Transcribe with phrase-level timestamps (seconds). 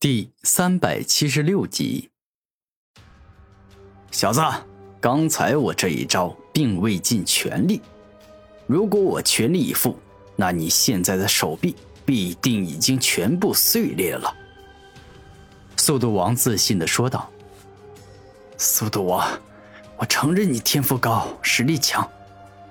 [0.00, 2.08] 第三百七十六集，
[4.10, 4.40] 小子，
[4.98, 7.82] 刚才我这一招并未尽全力。
[8.66, 9.94] 如果我全力以赴，
[10.36, 11.76] 那你现在的手臂
[12.06, 14.34] 必定已经全部碎裂了。
[15.76, 17.30] 速度王自信的说道
[18.56, 19.28] ：“速度王，
[19.98, 22.10] 我承认你天赋高，实力强，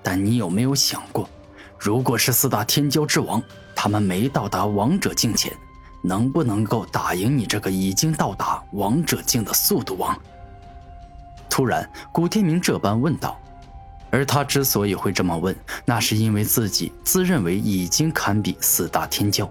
[0.02, 1.30] 但你有没有想过，
[1.78, 3.40] 如果是四大天骄之王，
[3.76, 5.56] 他们没到达王者境前？”
[6.02, 10.18] 能不能够打赢你这个已经到达王者境的速度王？
[11.50, 13.38] 突然，古天明这般问道。
[14.12, 19.48] 而他之所以会这么问，那是因为自己自认为已经堪比四大天骄。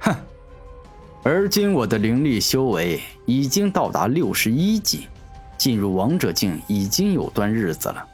[0.00, 0.14] 哼，
[1.22, 5.08] 而今我的灵力修为已经到达六十一级，
[5.58, 8.06] 进入王者境已经有段日子了。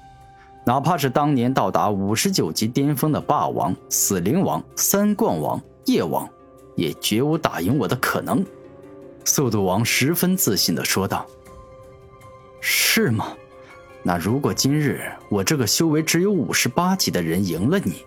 [0.64, 6.28] 哪怕是当年到达五十九级巅峰的霸王、死灵王、三冠王、夜王。
[6.74, 8.45] 也绝无打赢我的可能，
[9.24, 11.27] 速度王十分自信的说道
[12.61, 13.36] ：“是吗？
[14.03, 18.06] 那如果今日我这个修为只有五十八级的人赢了你，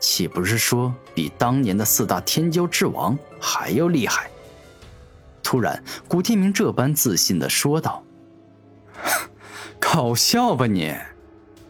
[0.00, 4.30] 岂不是说比当年的四大天骄之王还要厉害？”
[5.42, 8.02] 突然，古天明这般自信的说道
[9.78, 10.94] ：“搞笑吧你？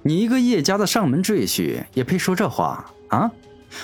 [0.03, 3.31] 你一个叶家的上门赘婿也配说这话啊？”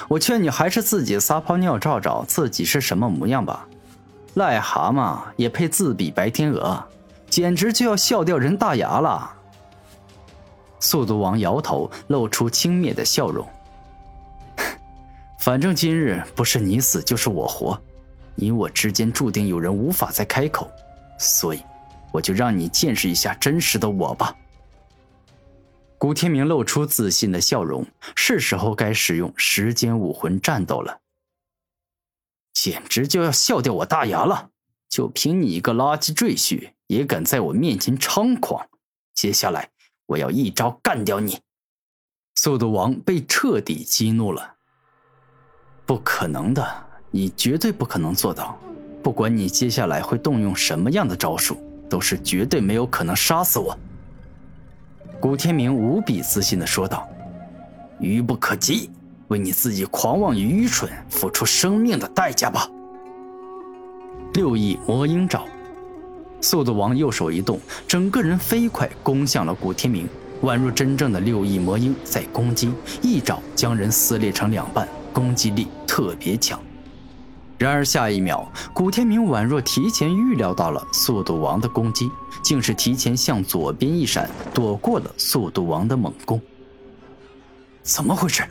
[0.08, 3.66] 我劝你还是自己撒泡尿照照自己是什么模样吧，
[4.36, 6.82] 癞蛤蟆也配自比白天鹅，
[7.28, 9.30] 简直就要笑掉人大牙了。
[10.80, 13.46] 速度王摇头，露出轻蔑的笑容。
[15.38, 17.80] 反正今日不是你死就是我活，
[18.34, 20.70] 你我之间注定有人无法再开口，
[21.18, 21.62] 所以
[22.10, 24.34] 我就让你见识一下真实的我吧。
[26.02, 27.86] 古天明露出自信的笑容，
[28.16, 30.98] 是时候该使用时间武魂战斗了。
[32.52, 34.50] 简直就要笑掉我大牙了！
[34.88, 38.68] 就凭你一个垃圾赘婿，也敢在我面前猖狂？
[39.14, 39.70] 接下来
[40.06, 41.38] 我要一招干掉你！
[42.34, 44.56] 速度王被彻底激怒了。
[45.86, 48.58] 不可能的，你绝对不可能做到。
[49.04, 53.78] 不管你接下来会动用什么样的招数，都是绝对没有可能杀死我。
[55.22, 57.08] 古天明无比自信的说道
[58.00, 58.90] ：“愚不可及，
[59.28, 62.68] 为你自己狂妄与愚蠢付出生命的代价吧！”
[64.34, 65.44] 六翼魔鹰爪，
[66.40, 70.08] 速度王右手一动，整个人飞快攻向了古天明，
[70.42, 76.60] 宛若真正的六翼魔鹰在攻击，一爪将人撕裂成两半，攻击力特别强。
[77.62, 82.10] 然而下一秒，古天明宛若提前预料到了速度王的攻击，
[82.42, 86.40] 竟是提前向左边一闪，躲过了速度王的猛攻。
[87.84, 88.42] 怎么回事？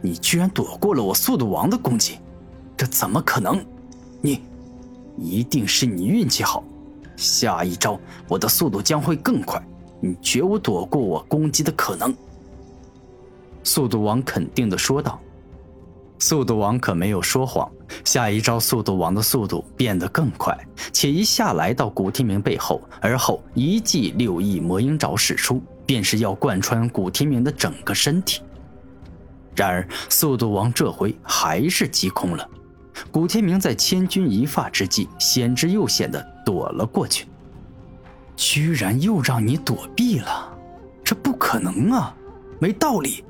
[0.00, 2.20] 你居然躲过了我速度王的攻击？
[2.76, 3.60] 这怎么可能？
[4.20, 4.40] 你，
[5.18, 6.62] 一定是你运气好。
[7.16, 7.98] 下一招，
[8.28, 9.60] 我的速度将会更快，
[10.00, 12.14] 你绝无躲过我攻击的可能。
[13.64, 15.20] 速度王肯定的说道。
[16.24, 17.70] 速度王可没有说谎，
[18.02, 20.58] 下一招，速度王的速度变得更快，
[20.90, 28.40] 且一下来到古天明背后，而后一记六翼魔鹰爪使出，便是要贯穿古天明的整个身体。
[29.54, 32.48] 然而，速度王这回还是击空了。
[33.10, 37.26] 古天明在千钧一发之际，险之又险的躲了过去。
[38.34, 40.50] 居然又让你躲避了，
[41.04, 42.16] 这不可能啊，
[42.58, 43.22] 没道理。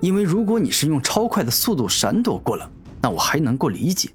[0.00, 4.10] 因为如果你是用超快的速度闪躲过了，那我还能够理解。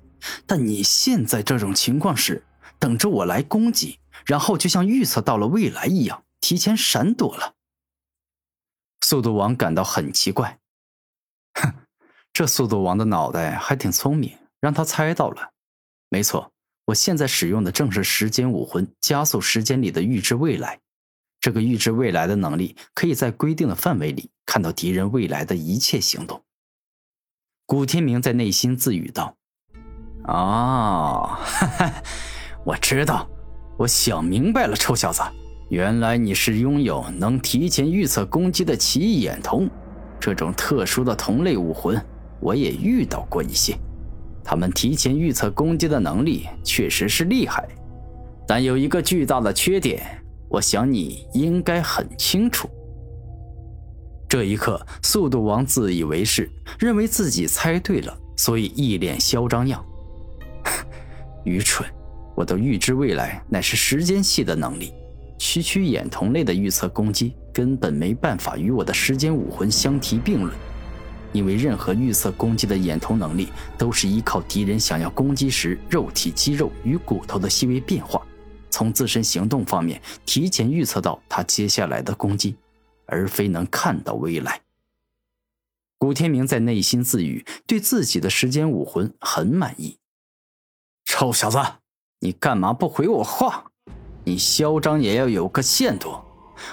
[0.46, 2.44] 但你现在这种情况是
[2.80, 7.54] 等着我来攻击，然后就像预测到了未来一样，提前闪躲了。
[9.02, 10.60] 速度王感到很奇怪，
[11.54, 11.74] 哼，
[12.34, 15.52] 这速度王的脑袋还挺聪明，让他猜到了。
[16.10, 16.52] 没错，
[16.86, 20.80] 我现在使用的正是时间武魂，加速时间里的预知未来。
[21.48, 26.44] 这个预知未来的能力，可以在规定的范围里看到敌人未来的一切行动。
[27.66, 29.34] 古天明在内心自语道
[30.28, 31.94] ：“哦，哈哈，
[32.66, 33.26] 我知道，
[33.78, 35.22] 我想明白了，臭小子，
[35.70, 39.70] 原来你是拥有能提前预测攻击的奇异眼瞳。
[40.20, 41.98] 这种特殊的同类武魂，
[42.42, 43.74] 我也遇到过一些，
[44.44, 47.66] 他们提前预测攻击的能力确实是厉害，
[48.46, 50.06] 但有一个巨大的缺点。”
[50.50, 52.70] 我想你应该很清楚。
[54.30, 56.50] 这一刻，速度王自以为是，
[56.80, 59.84] 认为自己猜对了，所以一脸嚣张样。
[61.46, 61.88] 愚蠢！
[62.36, 64.94] 我的预知未来乃是时间系的能力，
[65.40, 70.54] 区区眼瞳类的预测攻击根本没办法与我的时间武魂相提并论。
[71.34, 78.26] 因为任何预测攻击的眼瞳能力，都是依靠敌人想要攻击时肉体肌肉与骨头的细微变化，
[78.70, 82.56] 从自身行动方面提前预测到他接下来的攻击，
[83.06, 84.62] 而非能看到未来。
[85.98, 89.98] 古天明在内心自语，对自己的时间武魂很满意。
[91.06, 91.58] 臭小子，
[92.20, 93.72] 你干嘛不回我话？
[94.24, 96.16] 你嚣张也要有个限度。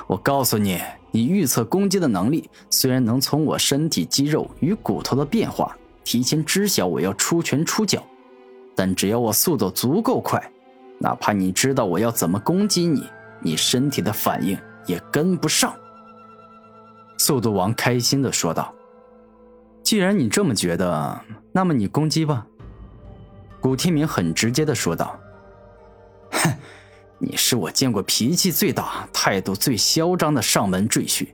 [0.06, 0.80] 我告诉你。
[1.16, 8.02] 你预测攻击的能力虽然能从我身体肌肉与骨头的变化提前知晓我要出拳出脚，
[8.74, 10.50] 但只要我速度足够快，
[10.98, 13.08] 哪怕你知道我要怎么攻击你，
[13.40, 15.74] 你身体的反应也跟不上。
[17.18, 18.74] 速度王开心的说道
[19.82, 21.20] ：“既然你这么觉得，
[21.52, 22.46] 那么你攻击吧。”
[23.60, 25.18] 古天明很直接的说道
[26.32, 26.52] ：“哼。”
[27.16, 31.28] 你是我见过脾气最大、态度最嚣张的上门赘婿，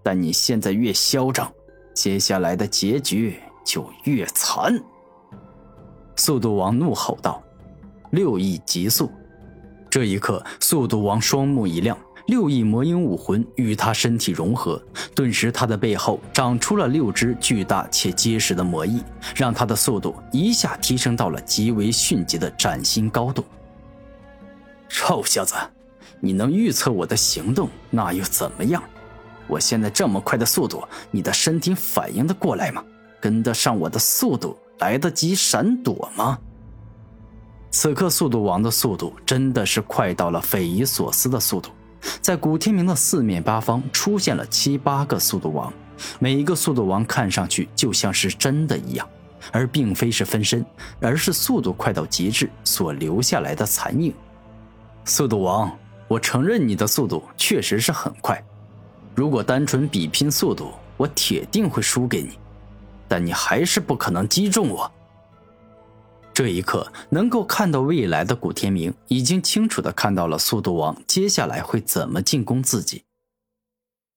[0.00, 1.50] 但你现在越嚣张，
[1.94, 4.78] 接下来的结局就越惨。
[6.16, 7.42] 速度王怒吼道
[8.12, 9.10] ：“六翼急速！”
[9.90, 11.98] 这一刻，速度王双目一亮，
[12.28, 14.82] 六翼魔鹰武魂与他身体融合，
[15.14, 19.02] 顿时他的背后长出了六只巨大且结实的魔翼，
[19.36, 23.44] 让他的速度一下提升到了极为迅捷的崭新高度。
[24.88, 25.54] 臭小子，
[26.20, 28.82] 你能预测我的行动，那又怎么样？
[29.46, 32.82] 我现在这么快的速度，你的身体反应得过来吗？
[33.20, 36.38] 跟得上我的速度，来得及闪躲吗？
[37.74, 41.70] 此刻，速度王的速度真的是快到了匪夷所思的速度。
[42.20, 45.72] 在古天明的四面八方出现了七八个速度王，
[46.18, 49.08] 每一个速度王看上去就像是真的一样，
[49.50, 50.64] 而并非是分身，
[51.00, 54.12] 而是速度快到极致所留下来的残影。
[55.06, 55.74] 速度王，
[56.08, 58.40] 我承认你的速度确实是很快。
[59.14, 62.38] 如果单纯比拼速度，我铁定会输给你。
[63.08, 64.90] 但你还是不可能击中我。
[66.34, 73.04] 这一刻，能够看到未来的古天明已经清楚的看到了速度王接下来会怎么进攻自己，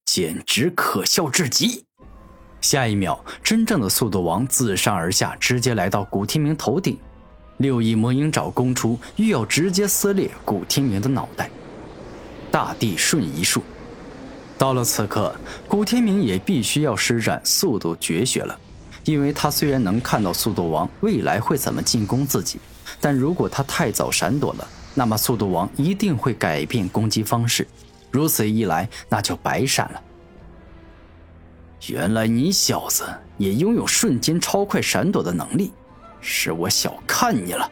[0.05, 1.83] 简直可笑至极。
[2.61, 6.97] 下一秒，真正的速度王自上而下直接来到古天明头顶。
[7.57, 11.49] 六翼魔鹰爪攻出，欲要直接撕裂古天明的脑袋。
[12.49, 13.61] 大地瞬移术，
[14.57, 15.35] 到了此刻，
[15.67, 18.59] 古天明也必须要施展速度绝学了。
[19.05, 22.59] 因为他虽然能看到速度王未来会怎么进攻自己，
[22.99, 27.67] 但如果他太早闪躲了，那么速度王一定会改变攻击方式。
[28.11, 30.01] 如此一来，那就白闪了。
[31.87, 33.05] 原来你小子
[33.37, 35.71] 也拥有瞬间超快闪躲的能力。
[36.19, 37.69] 是我小看你了。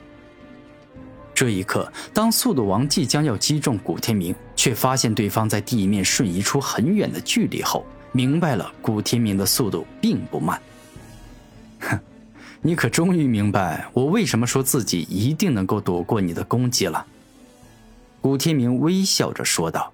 [1.33, 10.61] 这一刻，当速度王即将要击中古天明，却发现对方在地面瞬移出很远的距离后，明白了古天明的速度并不慢。
[12.65, 17.05] 你可终于明白我为什么说自己一定能够躲过你的攻击了。
[18.21, 19.92] 古天明微笑着说道。